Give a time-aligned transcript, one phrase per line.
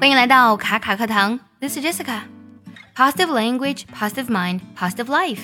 [0.00, 5.40] 欢迎来到卡卡课堂，This is Jessica。Positive language, positive mind, positive life。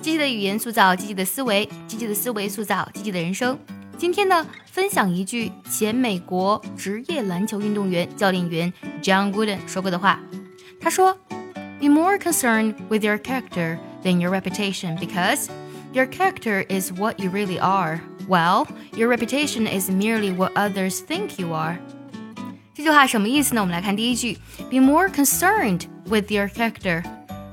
[0.00, 3.58] 积极的语言塑造积极的思维，积极的思维塑造积极的人生。
[3.96, 8.72] 今天呢，分享一句前美国职业篮球运动员、教练员
[9.02, 10.20] John Wooden 说过的话。
[10.80, 11.16] 他说：“
[11.80, 15.46] Be more concerned with your character than your reputation, because
[15.92, 21.40] your character is what you really are, while your reputation is merely what others think
[21.40, 21.78] you are.”
[22.73, 23.59] 这句话什么意思呢？
[23.59, 24.37] 我们来看第一句
[24.69, 27.03] ，Be more concerned with your character。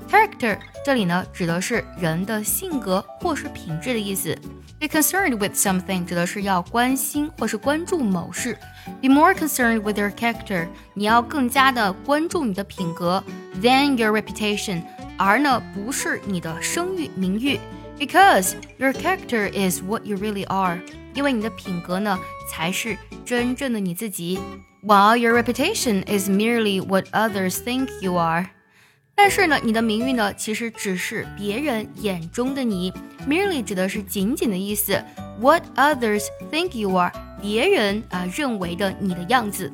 [0.09, 4.39] character 这里呢指的是人的性格或是品质的意思。
[4.79, 8.57] Be concerned with something 指的是要关心或是关注某事。
[9.03, 13.23] Be more concerned with your character，你要更加的关注你的品格
[13.61, 14.83] ，than your reputation，
[15.19, 17.59] 而呢不是你的声誉名誉。
[18.00, 20.80] Because your character is what you really are，
[21.14, 24.40] 因为你的品格呢才是真正的你自己。
[24.84, 28.48] while your reputation is merely what others think you are，
[29.16, 32.92] 但是呢，你的名誉呢，其实只是别人眼中的你。
[33.26, 35.02] merely 指的是仅仅的意思，
[35.40, 37.12] what others think you are，
[37.42, 39.72] 别人啊认为的你的样子。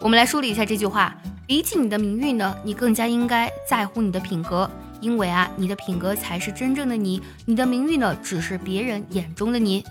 [0.00, 4.68] 我们来梳理一下这句话：比起你的名誉呢，你更加应该在乎你的品格，
[5.01, 9.83] 因为啊，你的品格才是真正的你，你的名誉呢，只是别人眼中的你。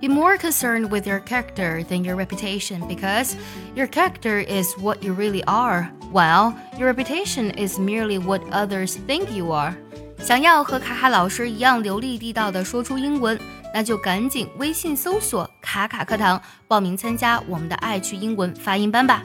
[0.00, 3.32] Be more concerned with your character than your reputation because
[3.74, 9.34] your character is what you really are, while your reputation is merely what others think
[9.34, 9.74] you are.
[10.18, 13.38] 想要和卡卡老师一样流利地道的说出英文，
[13.72, 19.22] 那就赶紧微信搜索“卡卡课堂”，报名参加我们的爱趣英文发音班吧。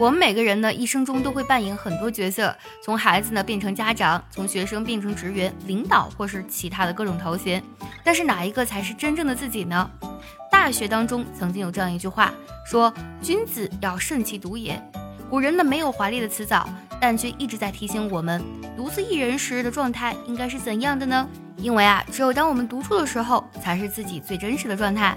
[0.00, 7.62] 我们每个人呢，一生中都会扮演很多角色，从孩子呢变成家长，从学生变成职员、领导，或是其他的各种头衔。
[8.02, 9.90] 但是哪一个才是真正的自己呢？
[10.50, 12.32] 大学当中曾经有这样一句话，
[12.64, 12.90] 说
[13.20, 14.82] 君子要慎其独也。
[15.28, 16.66] 古人呢没有华丽的辞藻，
[16.98, 18.42] 但却一直在提醒我们，
[18.74, 21.28] 独自一人时的状态应该是怎样的呢？
[21.58, 25.14] 因为啊，只有当我们独处的时候，才是自己最真实的状态。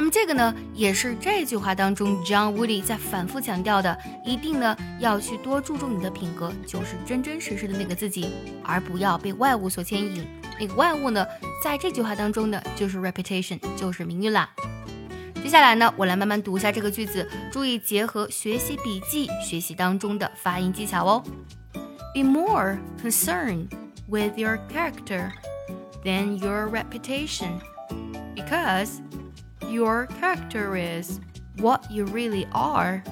[0.00, 3.94] 那么这个呢，也是这句话当中 John Woody 在反复强调的，
[4.24, 8.32] 一定呢要去多注重你的品格，就是真真实实的那个自己，
[8.64, 10.26] 而不要被外物所牵引。
[10.58, 11.26] 那个外物呢，
[11.62, 14.48] 在这句话当中呢，就是 reputation，就是名誉啦。
[15.42, 21.22] 接下来呢，我来慢慢读一下这个句子，注意结合学习笔记学习当中的发音技巧哦。
[22.14, 23.68] Be more concerned
[24.08, 25.30] with your character
[26.02, 27.60] than your reputation,
[28.34, 28.92] because
[29.69, 31.19] your character is
[31.57, 33.03] what you really are,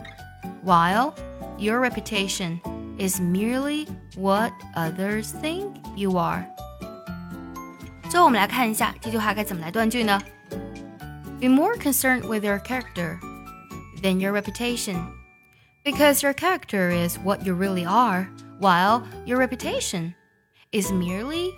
[0.63, 1.15] while
[1.57, 2.61] your reputation
[2.97, 6.45] is merely what others think you are.
[8.09, 10.21] 最后，我们来看一下这句话该怎么来断句呢？
[11.39, 13.17] Be more concerned with your character
[14.01, 14.97] than your reputation,
[15.83, 18.27] because your character is what you really are,
[18.59, 20.13] while your reputation
[20.71, 21.51] is merely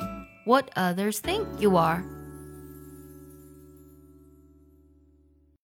[0.46, 2.03] what others think you are.